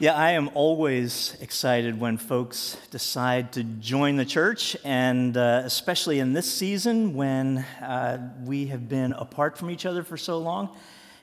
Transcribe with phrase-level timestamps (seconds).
[0.00, 6.18] Yeah, I am always excited when folks decide to join the church, and uh, especially
[6.18, 10.70] in this season when uh, we have been apart from each other for so long.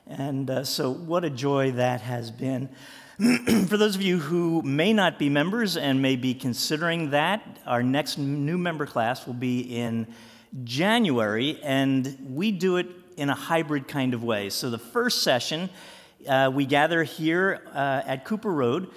[0.06, 2.70] And uh, so, what a joy that has been.
[3.68, 7.82] for those of you who may not be members and may be considering that, our
[7.82, 10.06] next new member class will be in
[10.64, 12.86] January, and we do it
[13.18, 14.48] in a hybrid kind of way.
[14.48, 15.68] So, the first session,
[16.28, 18.90] uh, we gather here uh, at Cooper Road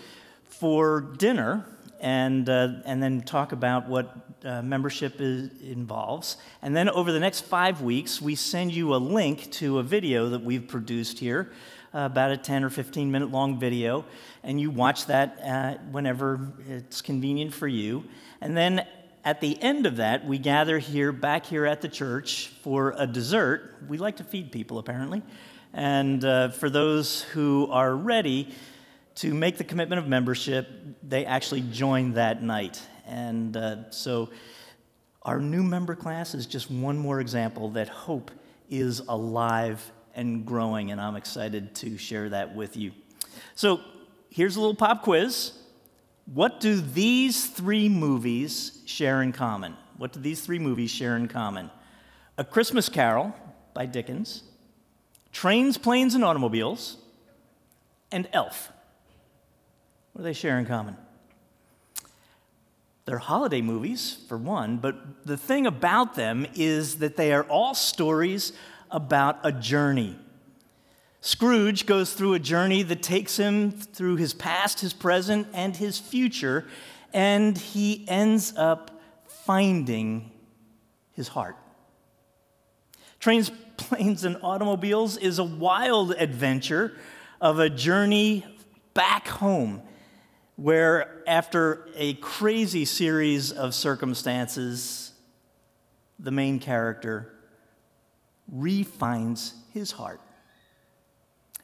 [0.45, 1.65] for dinner
[1.99, 6.37] and, uh, and then talk about what uh, membership is, involves.
[6.61, 10.29] And then over the next five weeks, we send you a link to a video
[10.29, 11.51] that we've produced here,
[11.93, 14.05] uh, about a 10 or 15 minute long video,
[14.43, 18.03] and you watch that uh, whenever it's convenient for you.
[18.41, 18.85] And then
[19.23, 23.07] at the end of that, we gather here, back here at the church, for a
[23.07, 23.75] dessert.
[23.87, 25.23] We like to feed people, apparently.
[25.75, 28.47] And uh, for those who are ready
[29.15, 30.69] to make the commitment of membership,
[31.03, 32.81] they actually join that night.
[33.05, 34.29] And uh, so
[35.21, 38.31] our new member class is just one more example that hope
[38.69, 42.93] is alive and growing, and I'm excited to share that with you.
[43.55, 43.81] So
[44.29, 45.51] here's a little pop quiz.
[46.33, 49.75] What do these three movies share in common?
[49.97, 51.69] What do these three movies share in common?
[52.37, 53.35] A Christmas Carol
[53.73, 54.43] by Dickens,
[55.35, 56.95] Trains, Planes, and Automobiles,
[58.09, 58.71] and Elf.
[60.13, 60.95] What do they share in common?
[63.03, 67.75] They're holiday movies, for one, but the thing about them is that they are all
[67.75, 68.53] stories
[68.89, 70.17] about a journey.
[71.19, 75.99] Scrooge goes through a journey that takes him through his past, his present, and his
[75.99, 76.65] future,
[77.11, 80.31] and he ends up finding
[81.11, 81.57] his heart.
[83.25, 86.95] Trains, planes, and automobiles is a wild adventure
[87.41, 88.45] of a journey
[88.93, 89.81] back home,
[90.57, 95.11] where after a crazy series of circumstances,
[96.19, 97.33] the main character
[98.47, 100.21] refines his heart.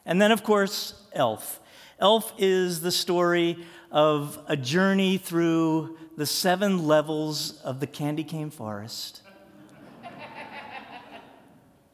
[0.03, 1.59] And then, of course, Elf.
[1.99, 8.49] Elf is the story of a journey through the seven levels of the candy cane
[8.49, 9.21] forest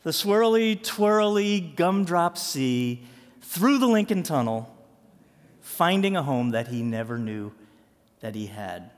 [0.08, 3.04] the swirly, twirly, gumdrop sea
[3.42, 4.74] through the Lincoln Tunnel,
[5.60, 7.52] finding a home that he never knew
[8.22, 8.90] that he had.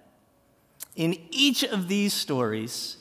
[0.95, 2.97] In each of these stories,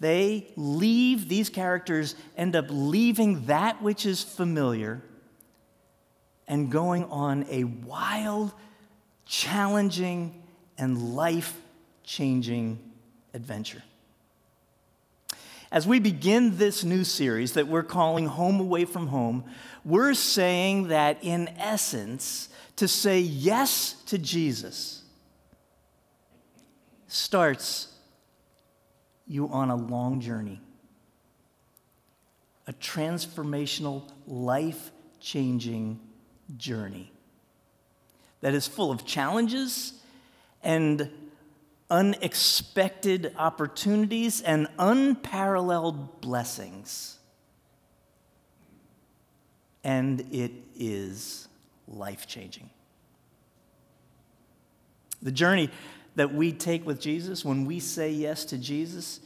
[0.00, 5.00] they leave, these characters end up leaving that which is familiar
[6.48, 8.52] and going on a wild,
[9.26, 10.42] challenging,
[10.76, 11.56] and life
[12.02, 12.80] changing
[13.32, 13.84] adventure.
[15.74, 19.42] As we begin this new series that we're calling Home Away from Home,
[19.84, 25.02] we're saying that in essence, to say yes to Jesus
[27.08, 27.88] starts
[29.26, 30.60] you on a long journey,
[32.68, 35.98] a transformational, life changing
[36.56, 37.10] journey
[38.42, 39.94] that is full of challenges
[40.62, 41.10] and
[41.90, 47.18] unexpected opportunities and unparalleled blessings.
[49.82, 51.48] And it is
[51.86, 52.70] life changing.
[55.22, 55.70] The journey
[56.16, 59.20] that we take with Jesus, when we say yes to Jesus,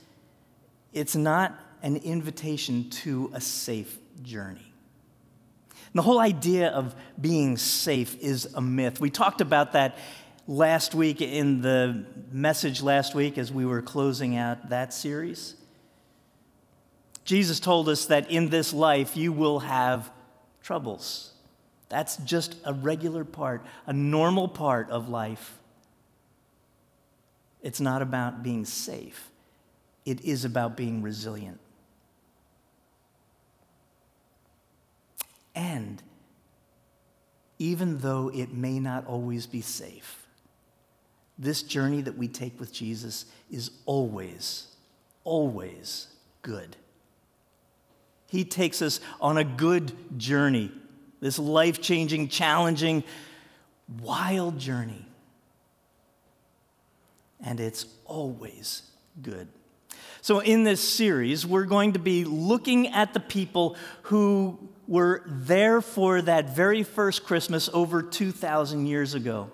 [0.92, 4.72] it's not an invitation to a safe journey.
[5.70, 9.00] And the whole idea of being safe is a myth.
[9.00, 9.96] We talked about that
[10.48, 15.54] last week in the message last week as we were closing out that series.
[17.26, 20.10] Jesus told us that in this life you will have
[20.62, 21.34] troubles.
[21.90, 25.58] That's just a regular part, a normal part of life.
[27.60, 29.30] It's not about being safe,
[30.06, 31.60] it is about being resilient.
[35.54, 36.02] And
[37.58, 40.27] even though it may not always be safe,
[41.38, 44.66] this journey that we take with Jesus is always,
[45.24, 46.08] always
[46.42, 46.76] good.
[48.28, 50.70] He takes us on a good journey,
[51.20, 53.04] this life changing, challenging,
[54.02, 55.06] wild journey.
[57.40, 58.82] And it's always
[59.22, 59.48] good.
[60.20, 65.80] So, in this series, we're going to be looking at the people who were there
[65.80, 69.50] for that very first Christmas over 2,000 years ago.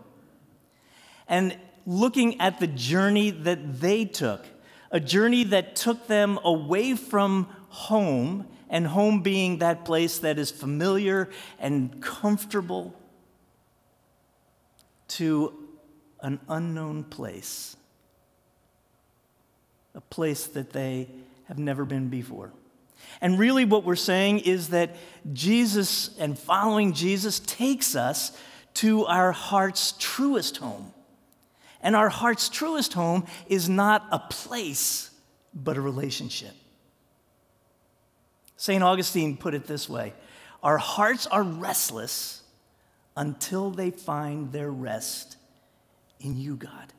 [1.29, 4.45] And looking at the journey that they took,
[4.91, 10.51] a journey that took them away from home, and home being that place that is
[10.51, 11.29] familiar
[11.59, 12.95] and comfortable,
[15.07, 15.53] to
[16.23, 17.77] an unknown place,
[19.95, 21.09] a place that they
[21.45, 22.53] have never been before.
[23.21, 24.97] And really, what we're saying is that
[25.33, 28.37] Jesus and following Jesus takes us
[28.75, 30.93] to our heart's truest home.
[31.85, 35.11] And our heart's truest home is not a place,
[35.55, 36.55] but a relationship.
[38.57, 38.83] St.
[38.83, 40.15] Augustine put it this way
[40.63, 42.43] Our hearts are restless
[43.17, 45.37] until they find their rest
[46.19, 46.93] in you, God.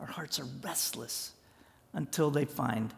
[0.00, 1.32] Our hearts are restless
[1.92, 2.92] until they find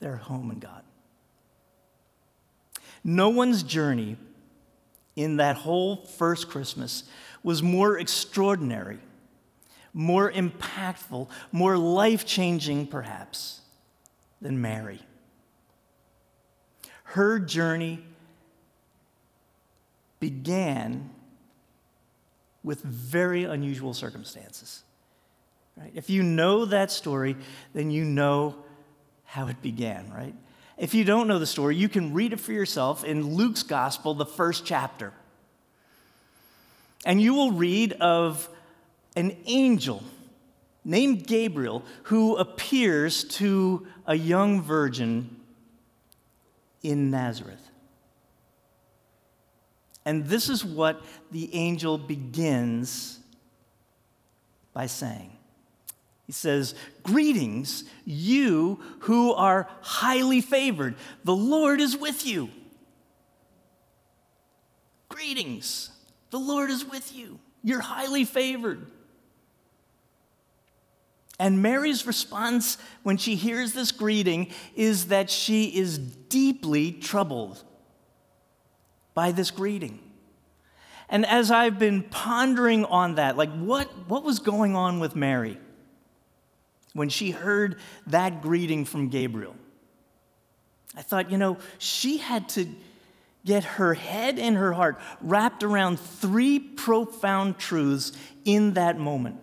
[0.00, 0.82] their home in God.
[3.04, 4.16] No one's journey
[5.16, 7.04] in that whole first Christmas
[7.42, 8.98] was more extraordinary,
[9.92, 13.60] more impactful, more life changing, perhaps,
[14.40, 15.00] than Mary.
[17.04, 18.00] Her journey
[20.20, 21.10] began
[22.62, 24.82] with very unusual circumstances.
[25.76, 25.92] Right?
[25.94, 27.36] If you know that story,
[27.72, 28.56] then you know
[29.24, 30.34] how it began, right?
[30.76, 34.14] If you don't know the story, you can read it for yourself in Luke's gospel,
[34.14, 35.12] the first chapter.
[37.04, 38.48] And you will read of
[39.18, 40.04] an angel
[40.84, 45.34] named Gabriel who appears to a young virgin
[46.84, 47.68] in Nazareth.
[50.04, 53.18] And this is what the angel begins
[54.72, 55.32] by saying.
[56.24, 60.94] He says, Greetings, you who are highly favored.
[61.24, 62.50] The Lord is with you.
[65.08, 65.90] Greetings,
[66.30, 67.40] the Lord is with you.
[67.64, 68.86] You're highly favored.
[71.38, 77.62] And Mary's response when she hears this greeting is that she is deeply troubled
[79.14, 80.00] by this greeting.
[81.08, 85.58] And as I've been pondering on that, like what, what was going on with Mary
[86.92, 89.54] when she heard that greeting from Gabriel?
[90.96, 92.66] I thought, you know, she had to
[93.44, 98.12] get her head and her heart wrapped around three profound truths
[98.44, 99.40] in that moment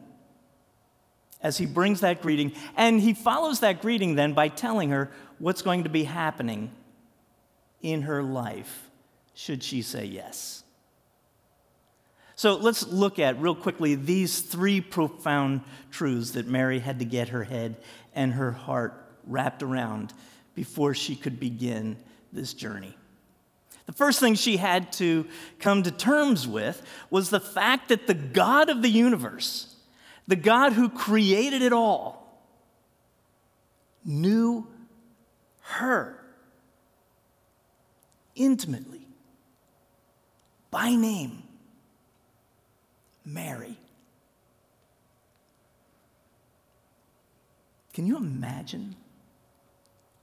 [1.45, 2.53] as he brings that greeting.
[2.75, 6.71] And he follows that greeting then by telling her what's going to be happening
[7.83, 8.89] in her life
[9.35, 10.63] should she say yes.
[12.35, 15.61] So let's look at real quickly these three profound
[15.91, 17.75] truths that Mary had to get her head
[18.15, 20.13] and her heart wrapped around
[20.55, 21.95] before she could begin
[22.33, 22.97] this journey.
[23.85, 25.27] The first thing she had to
[25.59, 26.81] come to terms with
[27.11, 29.74] was the fact that the God of the universe,
[30.27, 32.21] the God who created it all,
[34.03, 34.67] knew
[35.61, 36.19] her
[38.35, 39.07] intimately
[40.69, 41.43] by name
[43.25, 43.77] Mary.
[47.93, 48.95] Can you imagine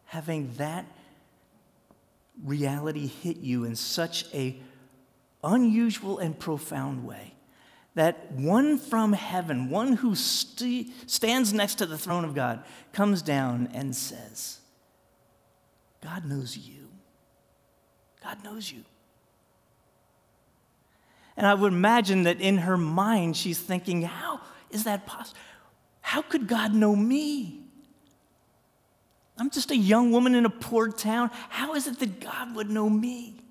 [0.04, 0.84] having that
[2.44, 4.56] reality hit you in such a
[5.42, 7.32] unusual and profound way?
[7.94, 13.20] That one from heaven, one who st- stands next to the throne of God, comes
[13.20, 14.60] down and says,
[16.02, 16.88] God knows you.
[18.22, 18.84] God knows you.
[21.36, 25.38] And I would imagine that in her mind, she's thinking, How is that possible?
[26.00, 27.60] How could God know me?
[29.38, 31.30] I'm just a young woman in a poor town.
[31.48, 33.41] How is it that God would know me?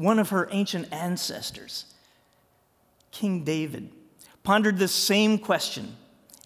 [0.00, 1.84] One of her ancient ancestors,
[3.10, 3.90] King David,
[4.42, 5.94] pondered this same question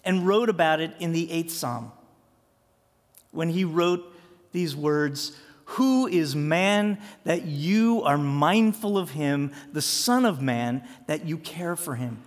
[0.03, 1.93] and wrote about it in the eighth psalm
[3.31, 4.13] when he wrote
[4.51, 10.85] these words who is man that you are mindful of him, the Son of Man
[11.07, 12.19] that you care for him?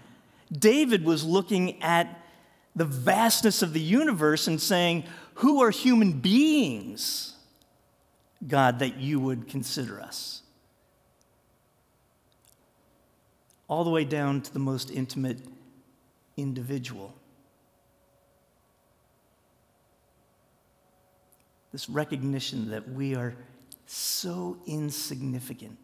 [0.50, 2.24] David was looking at
[2.74, 5.04] the vastness of the universe and saying,
[5.34, 7.34] Who are human beings,
[8.46, 10.40] God, that you would consider us?
[13.68, 15.38] All the way down to the most intimate
[16.36, 17.14] individual.
[21.72, 23.34] this recognition that we are
[23.86, 25.78] so insignificant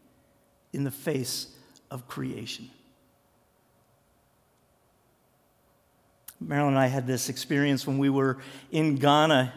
[0.73, 1.49] in the face
[1.91, 2.71] of creation.
[6.41, 8.38] Marilyn and I had this experience when we were
[8.73, 9.53] in Ghana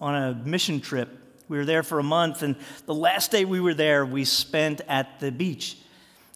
[0.00, 1.08] on a mission trip.
[1.48, 4.82] We were there for a month, and the last day we were there, we spent
[4.86, 5.78] at the beach.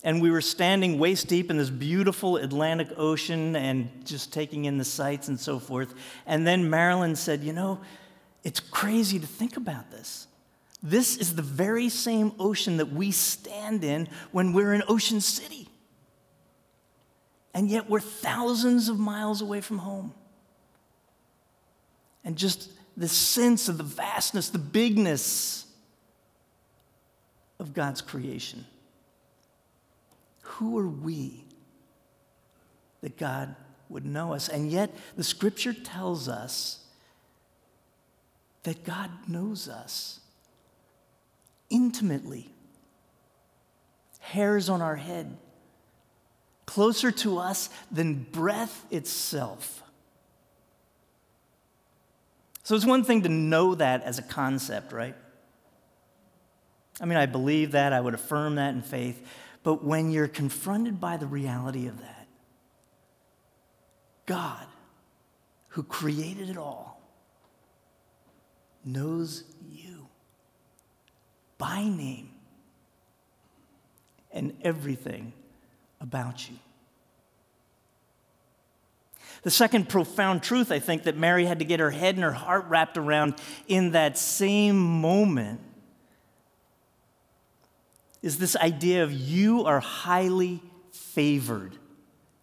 [0.05, 4.77] And we were standing waist deep in this beautiful Atlantic Ocean and just taking in
[4.77, 5.95] the sights and so forth.
[6.27, 7.81] And then Marilyn said, You know,
[8.45, 10.27] it's crazy to think about this.
[10.83, 15.67] This is the very same ocean that we stand in when we're in Ocean City.
[17.55, 20.13] And yet we're thousands of miles away from home.
[22.23, 22.69] And just
[22.99, 25.65] the sense of the vastness, the bigness
[27.59, 28.67] of God's creation.
[30.59, 31.45] Who are we
[33.01, 33.57] that God
[33.89, 34.49] would know us?
[34.49, 36.81] And yet the scripture tells us
[38.63, 40.21] that God knows us
[41.71, 42.51] intimately,
[44.21, 45.37] hairs on our head,
[46.67, 49.83] closer to us than breath itself.
[52.63, 55.15] So it's one thing to know that as a concept, right?
[57.01, 59.21] I mean, I believe that, I would affirm that in faith,
[59.65, 62.29] but when you're confronted by the reality of that,
[64.27, 64.67] God,
[65.69, 67.01] who created it all,
[68.85, 69.43] knows
[69.73, 70.07] you
[71.57, 72.29] by name
[74.33, 75.33] and everything
[76.01, 76.57] about you.
[79.43, 82.33] The second profound truth, I think, that Mary had to get her head and her
[82.33, 83.35] heart wrapped around
[83.67, 85.61] in that same moment
[88.25, 90.63] is this idea of you are highly
[90.93, 91.77] favored.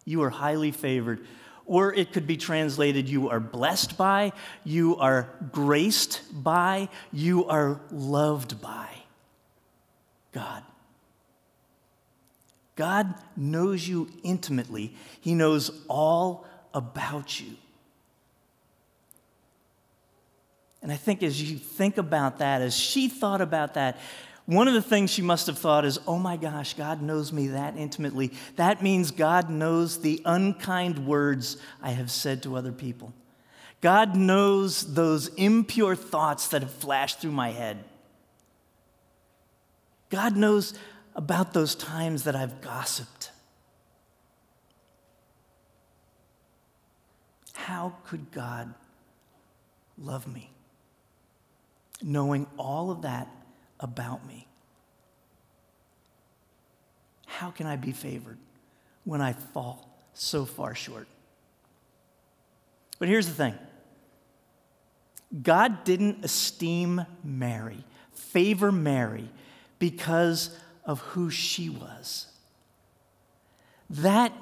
[0.04, 1.26] You are highly favored.
[1.66, 7.80] Or it could be translated, you are blessed by, you are graced by, you are
[7.90, 8.90] loved by
[10.30, 10.62] God.
[12.76, 17.56] God knows you intimately, He knows all about you.
[20.80, 23.98] And I think as you think about that, as she thought about that,
[24.46, 27.48] one of the things she must have thought is, oh my gosh, God knows me
[27.48, 28.32] that intimately.
[28.56, 33.12] That means God knows the unkind words I have said to other people.
[33.80, 37.84] God knows those impure thoughts that have flashed through my head.
[40.10, 40.74] God knows
[41.14, 43.30] about those times that I've gossiped.
[47.54, 48.74] How could God
[49.98, 50.50] love me?
[52.02, 53.28] Knowing all of that
[53.82, 54.46] about me.
[57.26, 58.38] How can I be favored
[59.04, 61.08] when I fall so far short?
[62.98, 63.54] But here's the thing
[65.42, 69.28] God didn't esteem Mary, favor Mary,
[69.78, 72.26] because of who she was.
[73.88, 74.32] That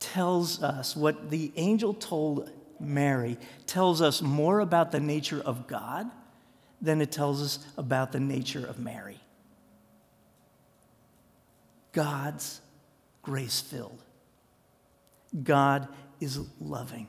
[0.00, 2.50] tells us what the angel told
[2.80, 6.10] Mary tells us more about the nature of God
[6.80, 9.20] than it tells us about the nature of Mary.
[11.92, 12.60] God's
[13.22, 14.02] grace filled.
[15.42, 15.88] God
[16.20, 17.08] is loving.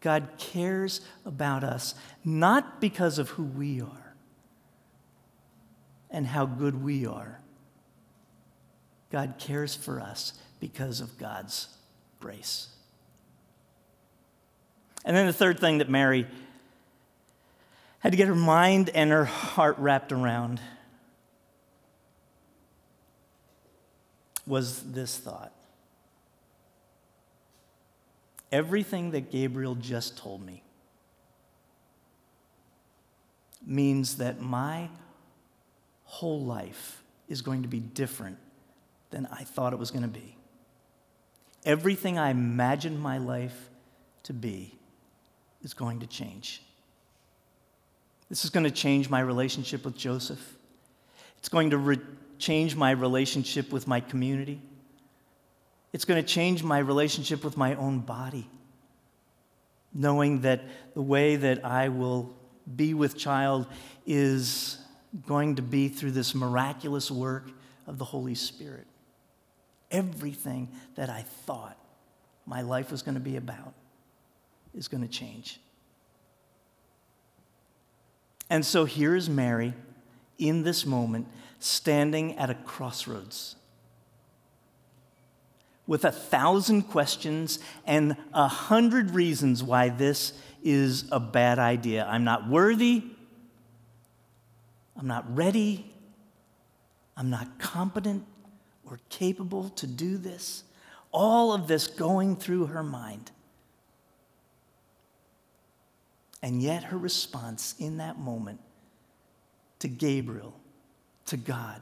[0.00, 4.14] God cares about us not because of who we are
[6.10, 7.40] and how good we are.
[9.10, 11.68] God cares for us because of God's
[12.20, 12.68] grace.
[15.04, 16.26] And then the third thing that Mary
[18.00, 20.60] had to get her mind and her heart wrapped around
[24.46, 25.52] was this thought
[28.52, 30.62] Everything that Gabriel just told me
[33.66, 34.88] means that my
[36.04, 38.38] whole life is going to be different
[39.10, 40.36] than I thought it was going to be.
[41.64, 43.70] Everything I imagined my life
[44.22, 44.78] to be
[45.62, 46.62] is going to change.
[48.28, 50.56] This is going to change my relationship with Joseph.
[51.38, 52.00] It's going to re-
[52.38, 54.60] change my relationship with my community.
[55.92, 58.48] It's going to change my relationship with my own body.
[59.94, 60.62] Knowing that
[60.94, 62.34] the way that I will
[62.74, 63.66] be with child
[64.06, 64.78] is
[65.26, 67.48] going to be through this miraculous work
[67.86, 68.86] of the Holy Spirit.
[69.90, 71.78] Everything that I thought
[72.44, 73.72] my life was going to be about
[74.74, 75.60] is going to change.
[78.48, 79.74] And so here is Mary
[80.38, 81.26] in this moment,
[81.58, 83.56] standing at a crossroads
[85.86, 92.04] with a thousand questions and a hundred reasons why this is a bad idea.
[92.04, 93.04] I'm not worthy.
[94.98, 95.92] I'm not ready.
[97.16, 98.24] I'm not competent
[98.88, 100.64] or capable to do this.
[101.12, 103.30] All of this going through her mind.
[106.46, 108.60] And yet, her response in that moment
[109.80, 110.54] to Gabriel,
[111.24, 111.80] to God,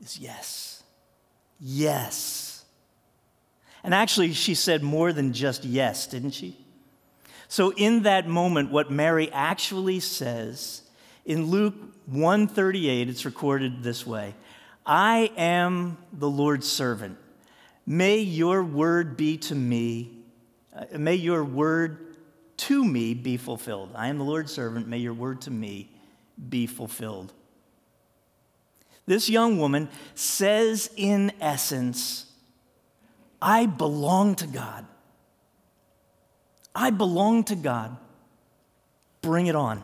[0.00, 0.82] is yes.
[1.60, 2.64] Yes.
[3.84, 6.56] And actually, she said more than just yes, didn't she?
[7.48, 10.80] So in that moment what Mary actually says
[11.26, 11.74] in Luke
[12.06, 14.34] 138 it's recorded this way.
[14.86, 17.18] I am the Lord's servant.
[17.84, 20.14] May your word be to me
[20.74, 22.07] uh, may your word
[22.58, 23.90] to me be fulfilled.
[23.94, 24.86] I am the Lord's servant.
[24.86, 25.88] May your word to me
[26.48, 27.32] be fulfilled.
[29.06, 32.26] This young woman says, in essence,
[33.40, 34.86] I belong to God.
[36.74, 37.96] I belong to God.
[39.22, 39.82] Bring it on.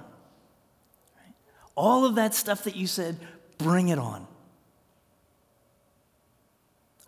[1.75, 3.19] All of that stuff that you said,
[3.59, 4.27] bring it on.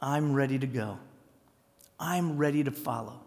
[0.00, 0.98] I'm ready to go.
[2.00, 3.20] I'm ready to follow.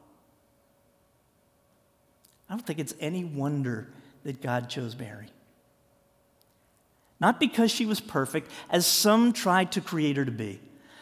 [2.49, 3.89] I don't think it's any wonder
[4.23, 5.27] that God chose Mary.
[7.19, 10.59] Not because she was perfect, as some tried to create her to be.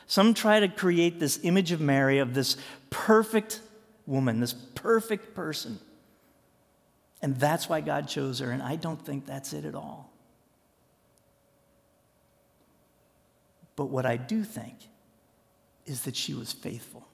[0.08, 2.58] Some try to create this image of Mary, of this
[2.90, 3.62] perfect
[4.06, 5.80] woman, this perfect person.
[7.22, 10.12] And that's why God chose her, and I don't think that's it at all.
[13.76, 14.76] But what I do think
[15.86, 17.08] is that she was faithful,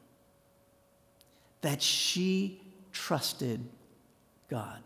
[1.62, 2.62] that she
[2.92, 3.62] trusted
[4.54, 4.84] God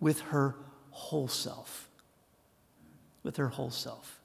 [0.00, 0.56] with her
[0.90, 1.88] whole self.
[3.22, 4.20] With her whole self.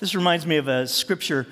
[0.00, 1.46] This reminds me of a scripture.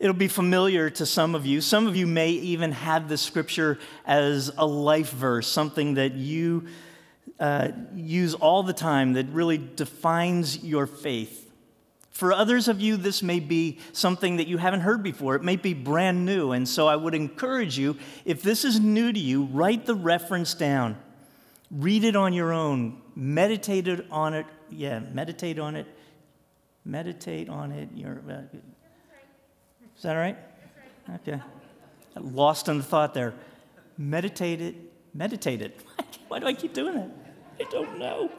[0.00, 1.60] It'll be familiar to some of you.
[1.60, 6.66] Some of you may even have this scripture as a life verse, something that you
[7.38, 11.43] uh, use all the time that really defines your faith.
[12.14, 15.34] For others of you, this may be something that you haven't heard before.
[15.34, 16.52] It may be brand new.
[16.52, 20.54] And so I would encourage you, if this is new to you, write the reference
[20.54, 20.96] down.
[21.72, 23.02] Read it on your own.
[23.16, 24.46] Meditate on it.
[24.70, 25.88] Yeah, meditate on it.
[26.84, 27.88] Meditate on it.
[27.96, 28.42] You're, uh,
[29.96, 30.38] is that all right?
[31.16, 31.40] Okay.
[32.16, 33.34] Lost in the thought there.
[33.98, 34.76] Meditate it.
[35.14, 35.80] Meditate it.
[36.28, 37.10] Why do I keep doing that?
[37.58, 38.30] I don't know.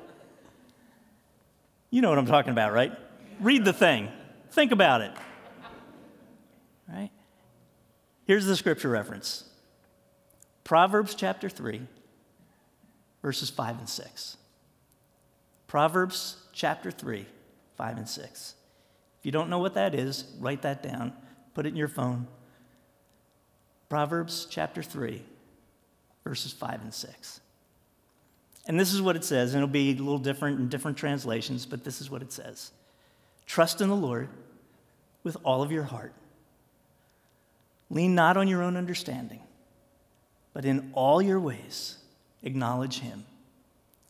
[1.90, 2.94] You know what I'm talking about, right?
[3.40, 4.10] Read the thing,
[4.52, 5.12] think about it.
[6.88, 7.12] Right?
[8.26, 9.46] Here's the scripture reference
[10.64, 11.82] Proverbs chapter 3,
[13.22, 14.38] verses 5 and 6.
[15.68, 17.26] Proverbs chapter 3,
[17.76, 18.56] 5 and 6.
[19.20, 21.14] If you don't know what that is, write that down,
[21.54, 22.28] put it in your phone.
[23.90, 25.22] Proverbs chapter 3,
[26.24, 27.42] verses 5 and 6.
[28.68, 31.66] And this is what it says, and it'll be a little different in different translations,
[31.66, 32.72] but this is what it says.
[33.56, 34.28] Trust in the Lord
[35.24, 36.12] with all of your heart.
[37.90, 39.40] Lean not on your own understanding,
[40.54, 41.96] but in all your ways
[42.44, 43.24] acknowledge Him,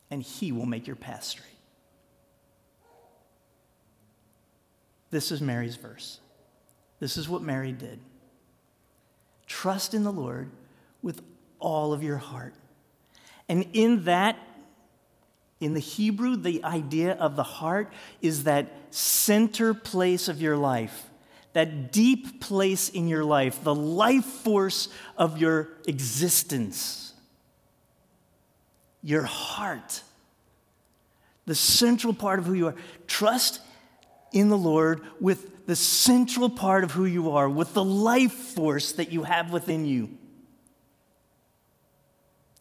[0.09, 1.45] and He will make your path straight.
[5.11, 6.19] This is Mary's verse.
[6.99, 7.99] This is what Mary did.
[9.45, 10.49] Trust in the Lord
[11.03, 11.21] with
[11.59, 12.55] all of your heart.
[13.47, 14.39] And in that
[15.65, 21.09] in the Hebrew, the idea of the heart is that center place of your life,
[21.53, 27.13] that deep place in your life, the life force of your existence.
[29.01, 30.03] Your heart,
[31.47, 32.75] the central part of who you are.
[33.07, 33.59] Trust
[34.31, 38.91] in the Lord with the central part of who you are, with the life force
[38.91, 40.11] that you have within you.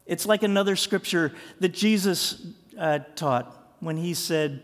[0.07, 2.41] It's like another scripture that Jesus
[2.79, 4.63] uh, taught when he said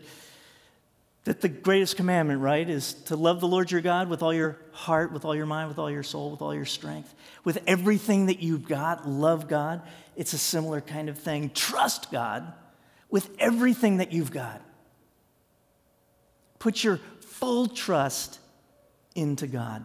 [1.23, 4.57] that the greatest commandment, right, is to love the Lord your God with all your
[4.71, 8.25] heart, with all your mind, with all your soul, with all your strength, with everything
[8.25, 9.07] that you've got.
[9.07, 9.83] Love God.
[10.15, 11.51] It's a similar kind of thing.
[11.51, 12.51] Trust God
[13.11, 14.61] with everything that you've got.
[16.57, 18.39] Put your full trust
[19.13, 19.83] into God.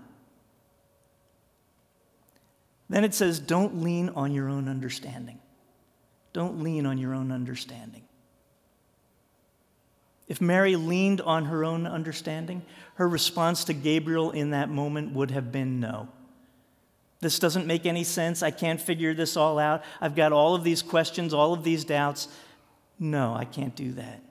[2.89, 5.39] Then it says, don't lean on your own understanding.
[6.33, 8.06] Don't lean on your own understanding.
[10.29, 12.63] If Mary leaned on her own understanding,
[12.95, 16.09] her response to Gabriel in that moment would have been no.
[17.21, 18.43] This doesn't make any sense.
[18.43, 19.83] I can't figure this all out.
[20.01, 22.29] I've got all of these questions, all of these doubts.
[22.99, 24.23] No, I can't do that.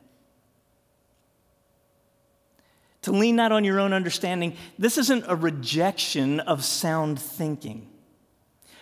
[3.03, 7.87] To lean not on your own understanding, this isn't a rejection of sound thinking,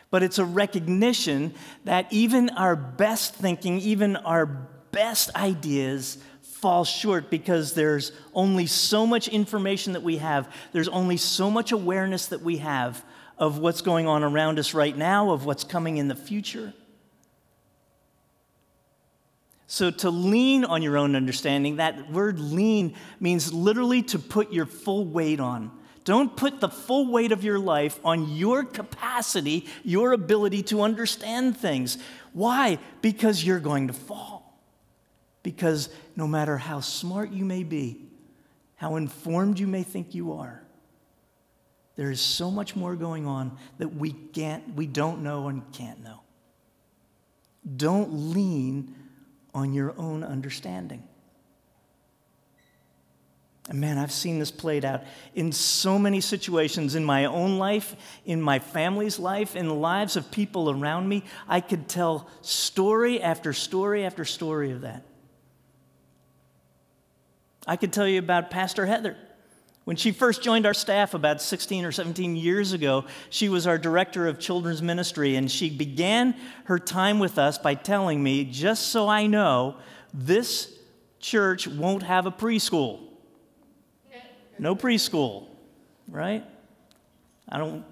[0.10, 6.20] but it's a recognition that even our best thinking, even our best ideas,
[6.64, 11.74] fall short because there's only so much information that we have, there's only so much
[11.74, 13.04] awareness that we have
[13.38, 16.74] of what's going on around us right now, of what's coming in the future.
[19.68, 24.66] So, to lean on your own understanding, that word lean means literally to put your
[24.66, 25.70] full weight on,
[26.06, 31.58] Don't put the full weight of your life on your capacity, your ability to understand
[31.58, 31.98] things.
[32.32, 32.80] Why?
[33.02, 34.43] Because you're going to fall.
[35.44, 38.02] Because no matter how smart you may be,
[38.76, 40.64] how informed you may think you are,
[41.96, 46.04] there is so much more going on that we can't we don't know and can't
[46.04, 46.22] know.
[47.78, 48.96] Don't lean
[49.54, 51.04] on your own understanding.
[53.70, 55.04] And man, I've seen this played out
[55.36, 60.18] in so many situations in my own life, in my family's life, in the lives
[60.18, 61.24] of people around me.
[61.48, 65.06] I could tell story after story after story of that.
[67.66, 69.16] I could tell you about Pastor Heather.
[69.86, 73.78] When she first joined our staff about 16 or 17 years ago, she was our
[73.78, 78.88] director of children's ministry, and she began her time with us by telling me, just
[78.88, 79.76] so I know,
[80.14, 80.74] this
[81.20, 83.00] church won't have a preschool.
[84.60, 85.48] No preschool,
[86.08, 86.46] right?
[87.50, 87.84] I don't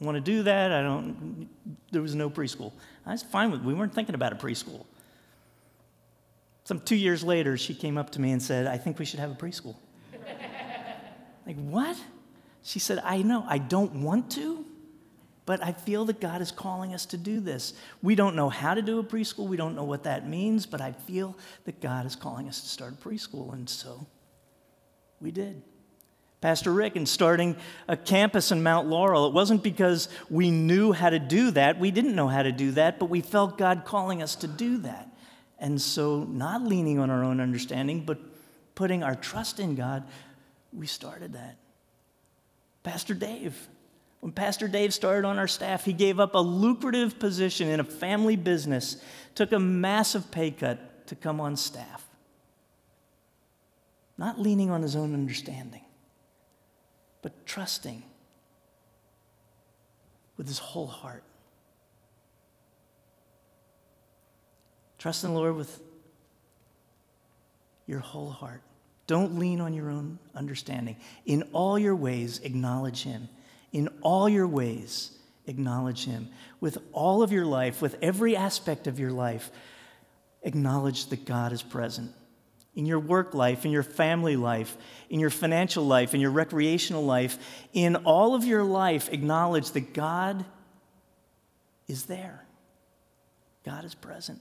[0.00, 0.72] want to do that.
[0.72, 1.48] I don't,
[1.90, 2.72] there was no preschool.
[3.04, 4.86] I was fine with We weren't thinking about a preschool.
[6.64, 9.20] Some two years later, she came up to me and said, I think we should
[9.20, 9.76] have a preschool.
[11.46, 11.94] Like, what?
[12.62, 14.64] She said, I know, I don't want to,
[15.44, 17.74] but I feel that God is calling us to do this.
[18.02, 20.80] We don't know how to do a preschool, we don't know what that means, but
[20.80, 24.06] I feel that God is calling us to start a preschool, and so
[25.20, 25.60] we did.
[26.40, 27.56] Pastor Rick, in starting
[27.88, 31.78] a campus in Mount Laurel, it wasn't because we knew how to do that.
[31.78, 34.78] We didn't know how to do that, but we felt God calling us to do
[34.78, 35.13] that.
[35.64, 38.18] And so, not leaning on our own understanding, but
[38.74, 40.04] putting our trust in God,
[40.74, 41.56] we started that.
[42.82, 43.56] Pastor Dave,
[44.20, 47.84] when Pastor Dave started on our staff, he gave up a lucrative position in a
[47.84, 48.98] family business,
[49.34, 52.06] took a massive pay cut to come on staff.
[54.18, 55.86] Not leaning on his own understanding,
[57.22, 58.02] but trusting
[60.36, 61.24] with his whole heart.
[65.04, 65.82] Trust in the Lord with
[67.86, 68.62] your whole heart.
[69.06, 70.96] Don't lean on your own understanding.
[71.26, 73.28] In all your ways, acknowledge Him.
[73.70, 75.10] In all your ways,
[75.46, 76.30] acknowledge Him.
[76.58, 79.50] With all of your life, with every aspect of your life,
[80.40, 82.10] acknowledge that God is present.
[82.74, 84.74] In your work life, in your family life,
[85.10, 87.36] in your financial life, in your recreational life,
[87.74, 90.46] in all of your life, acknowledge that God
[91.88, 92.46] is there.
[93.66, 94.40] God is present.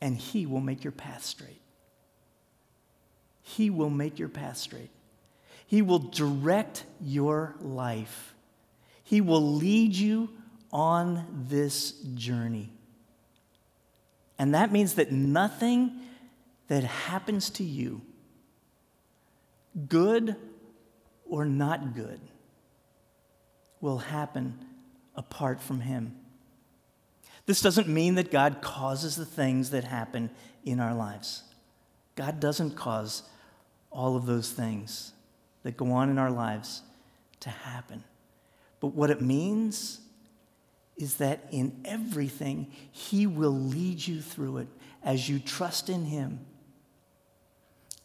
[0.00, 1.60] And He will make your path straight.
[3.42, 4.90] He will make your path straight.
[5.66, 8.34] He will direct your life.
[9.04, 10.30] He will lead you
[10.72, 12.72] on this journey.
[14.38, 16.00] And that means that nothing
[16.68, 18.00] that happens to you,
[19.88, 20.36] good
[21.28, 22.20] or not good,
[23.80, 24.58] will happen
[25.14, 26.16] apart from Him.
[27.50, 30.30] This doesn't mean that God causes the things that happen
[30.64, 31.42] in our lives.
[32.14, 33.24] God doesn't cause
[33.90, 35.10] all of those things
[35.64, 36.82] that go on in our lives
[37.40, 38.04] to happen.
[38.78, 39.98] But what it means
[40.96, 44.68] is that in everything, He will lead you through it
[45.02, 46.38] as you trust in Him.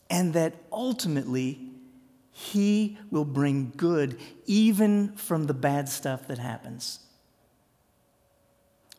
[0.10, 1.60] And that ultimately,
[2.32, 7.05] He will bring good even from the bad stuff that happens.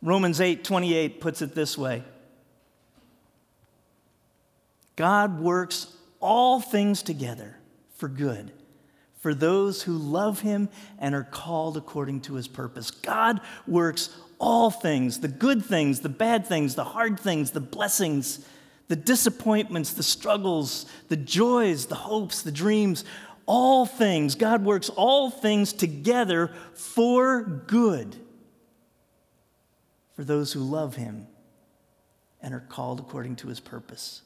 [0.07, 2.05] Romans 8 28 puts it this way
[4.95, 7.57] God works all things together
[7.97, 8.53] for good
[9.19, 10.69] for those who love him
[11.01, 12.93] and are called according to his purpose.
[12.93, 18.47] God works all things the good things, the bad things, the hard things, the blessings,
[18.87, 23.05] the disappointments, the struggles, the joys, the hopes, the dreams.
[23.45, 28.17] All things, God works all things together for good
[30.17, 31.27] for those who love him
[32.41, 34.23] and are called according to his purpose,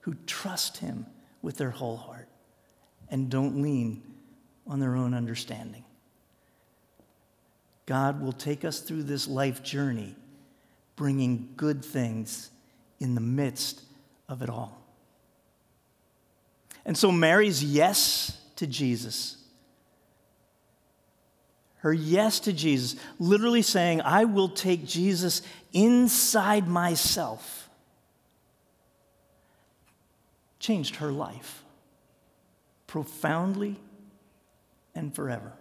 [0.00, 1.06] who trust him
[1.40, 2.28] with their whole heart
[3.08, 4.02] and don't lean
[4.66, 5.84] on their own understanding.
[7.86, 10.14] God will take us through this life journey,
[10.96, 12.50] bringing good things
[12.98, 13.82] in the midst
[14.28, 14.80] of it all.
[16.84, 19.39] And so Mary's yes to Jesus
[21.80, 27.68] her yes to Jesus, literally saying, I will take Jesus inside myself,
[30.58, 31.62] changed her life
[32.86, 33.80] profoundly
[34.94, 35.52] and forever.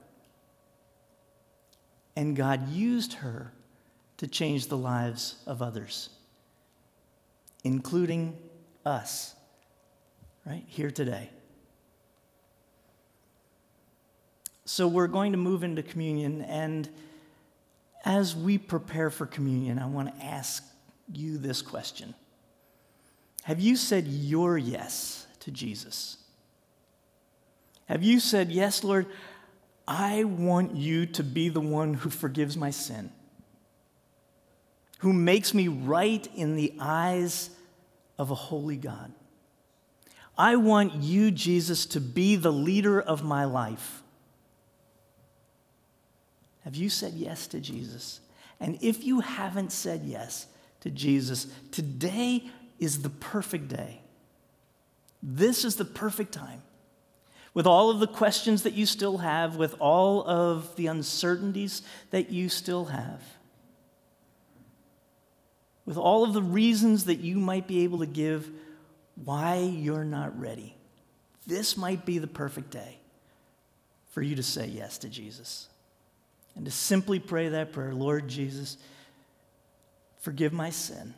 [2.16, 3.54] And God used her
[4.18, 6.10] to change the lives of others,
[7.64, 8.38] including
[8.86, 9.36] us,
[10.46, 11.30] right here today.
[14.70, 16.44] So we're going to move into communion.
[16.44, 16.88] And
[18.06, 20.64] as we prepare for communion, I want to ask
[21.12, 22.14] you this question
[23.46, 26.18] Have you said your yes to Jesus?
[27.88, 29.08] Have you said, Yes, Lord,
[29.88, 33.12] I want you to be the one who forgives my sin,
[35.00, 37.50] who makes me right in the eyes
[38.20, 39.12] of a holy God?
[40.38, 44.04] I want you, Jesus, to be the leader of my life.
[46.66, 48.20] Have you said yes to Jesus?
[48.60, 50.48] And if you haven't said yes
[50.82, 52.44] to Jesus, today
[52.80, 54.02] is the perfect day.
[55.22, 56.62] This is the perfect time.
[57.54, 62.30] With all of the questions that you still have, with all of the uncertainties that
[62.30, 63.22] you still have,
[65.86, 68.50] with all of the reasons that you might be able to give
[69.16, 70.76] why you're not ready,
[71.48, 73.00] this might be the perfect day
[74.12, 75.70] for you to say yes to Jesus
[76.60, 78.76] and to simply pray that prayer Lord Jesus,
[80.20, 81.14] forgive my sin.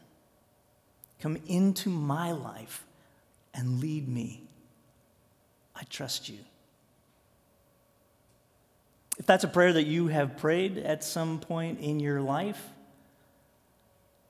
[1.19, 2.85] Come into my life
[3.51, 4.43] and lead me.
[5.75, 6.37] I trust you.
[9.17, 12.63] If that's a prayer that you have prayed at some point in your life,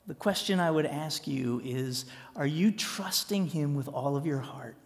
[0.06, 4.40] the question I would ask you is Are you trusting Him with all of your
[4.40, 4.76] heart?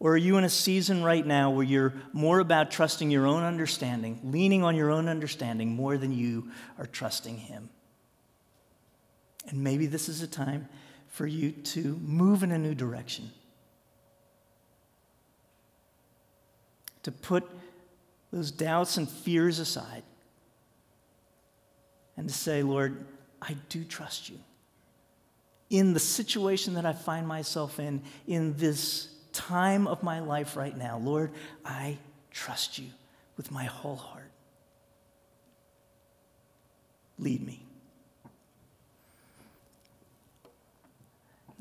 [0.00, 3.42] Or are you in a season right now where you're more about trusting your own
[3.42, 7.68] understanding, leaning on your own understanding more than you are trusting Him?
[9.48, 10.68] And maybe this is a time
[11.08, 13.30] for you to move in a new direction,
[17.02, 17.44] to put
[18.32, 20.02] those doubts and fears aside,
[22.16, 23.04] and to say, Lord,
[23.42, 24.38] I do trust you.
[25.70, 30.76] In the situation that I find myself in, in this time of my life right
[30.76, 31.30] now, Lord,
[31.64, 31.98] I
[32.30, 32.88] trust you
[33.36, 34.30] with my whole heart.
[37.18, 37.62] Lead me.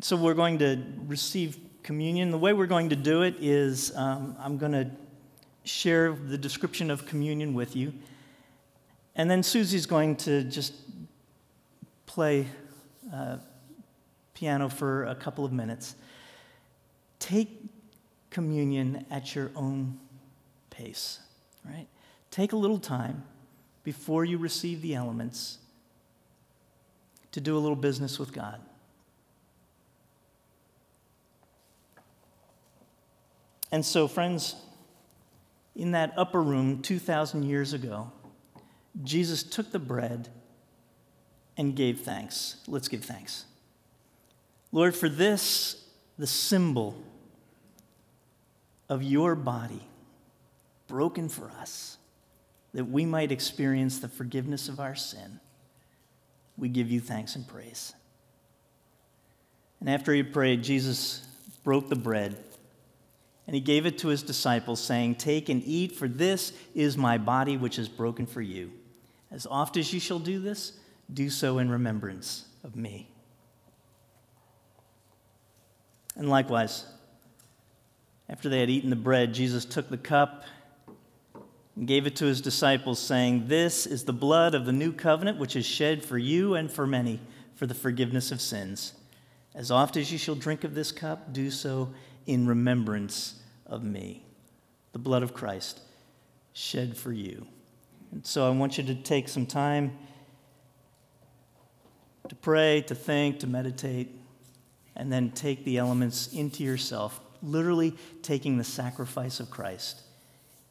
[0.01, 2.29] So, we're going to receive communion.
[2.29, 4.91] The way we're going to do it is um, I'm going to
[5.63, 7.93] share the description of communion with you.
[9.15, 10.73] And then Susie's going to just
[12.05, 12.45] play
[13.13, 13.37] uh,
[14.33, 15.95] piano for a couple of minutes.
[17.19, 17.63] Take
[18.29, 19.99] communion at your own
[20.69, 21.19] pace,
[21.65, 21.87] right?
[22.31, 23.23] Take a little time
[23.83, 25.57] before you receive the elements
[27.31, 28.59] to do a little business with God.
[33.71, 34.55] And so, friends,
[35.75, 38.11] in that upper room 2,000 years ago,
[39.03, 40.29] Jesus took the bread
[41.57, 42.57] and gave thanks.
[42.67, 43.45] Let's give thanks.
[44.71, 45.86] Lord, for this,
[46.17, 47.03] the symbol
[48.89, 49.87] of your body
[50.87, 51.97] broken for us,
[52.73, 55.39] that we might experience the forgiveness of our sin,
[56.57, 57.93] we give you thanks and praise.
[59.79, 61.27] And after he prayed, Jesus
[61.63, 62.37] broke the bread
[63.45, 67.17] and he gave it to his disciples, saying, Take and eat, for this is my
[67.17, 68.71] body which is broken for you.
[69.31, 70.73] As oft as you shall do this,
[71.13, 73.09] do so in remembrance of me.
[76.17, 76.85] And likewise,
[78.27, 80.43] after they had eaten the bread, Jesus took the cup
[81.75, 85.37] and gave it to his disciples, saying, This is the blood of the new covenant,
[85.37, 87.19] which is shed for you and for many
[87.55, 88.93] for the forgiveness of sins.
[89.53, 91.93] As oft as you shall drink of this cup, do so
[92.25, 94.23] in remembrance of me.
[94.91, 95.81] The blood of Christ
[96.53, 97.45] shed for you.
[98.11, 99.97] And so I want you to take some time
[102.27, 104.09] to pray, to think, to meditate,
[104.97, 110.01] and then take the elements into yourself, literally taking the sacrifice of Christ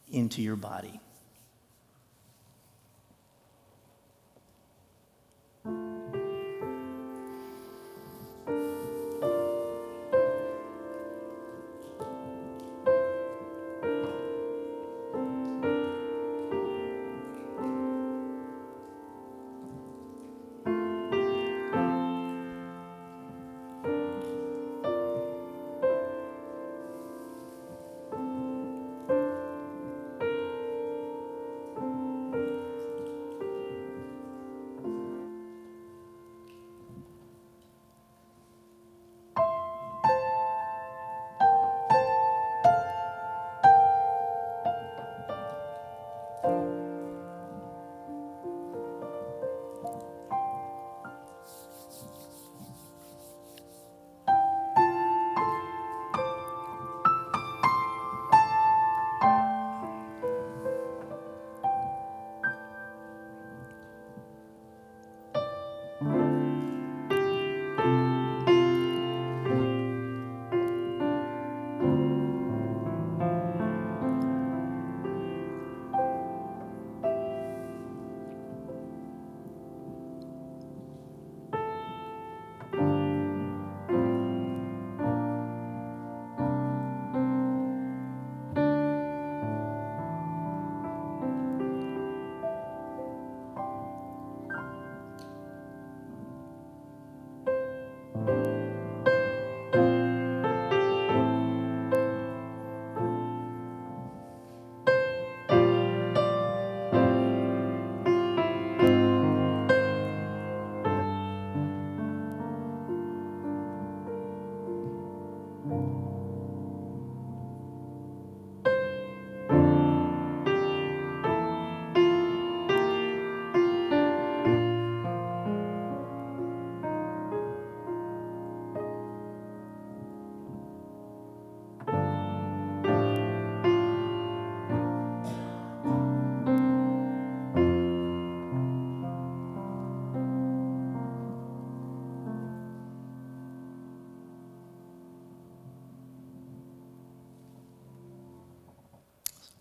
[0.09, 1.01] into your body.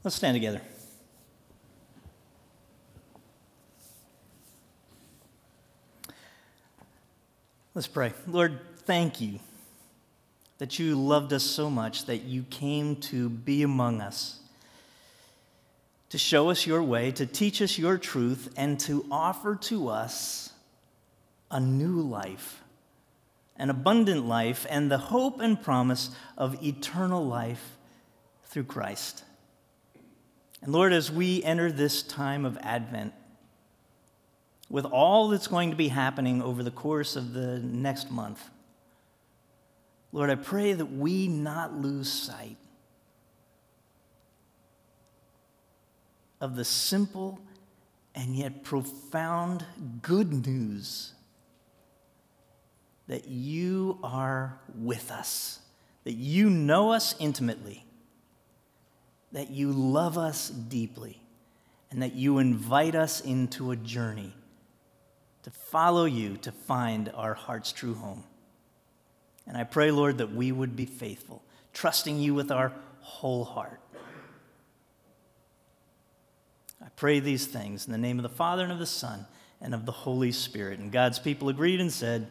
[0.06, 0.62] Let's stand together.
[7.74, 8.14] Let's pray.
[8.28, 9.40] Lord, thank you
[10.60, 14.42] that you loved us so much that you came to be among us,
[16.10, 20.54] to show us your way, to teach us your truth, and to offer to us
[21.50, 22.62] a new life,
[23.58, 27.76] an abundant life, and the hope and promise of eternal life
[28.44, 29.24] through Christ.
[30.62, 33.14] And Lord, as we enter this time of Advent,
[34.70, 38.44] with all that's going to be happening over the course of the next month,
[40.12, 42.58] Lord, I pray that we not lose sight
[46.40, 47.40] of the simple
[48.14, 49.66] and yet profound
[50.02, 51.14] good news
[53.08, 55.60] that you are with us,
[56.06, 57.85] that you know us intimately,
[59.36, 61.20] that you love us deeply,
[61.92, 64.34] and that you invite us into a journey
[65.44, 68.24] to follow you to find our heart's true home.
[69.46, 71.44] And I pray, Lord, that we would be faithful,
[71.74, 72.72] trusting you with our
[73.02, 73.82] whole heart.
[76.82, 79.26] I pray these things in the name of the Father and of the Son
[79.60, 80.80] and of the Holy Spirit.
[80.80, 82.28] And God's people agreed and said,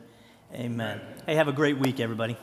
[0.54, 1.02] Amen.
[1.26, 2.38] Hey, have a great week, everybody.